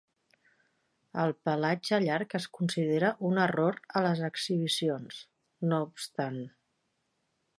El 1.23 1.33
pelatge 1.49 1.99
llarg 2.05 2.33
es 2.39 2.47
considera 2.59 3.11
un 3.29 3.41
error 3.43 3.77
a 3.99 4.03
les 4.07 4.25
exhibicions, 4.31 5.23
no 5.73 5.85
obstant. 5.91 6.43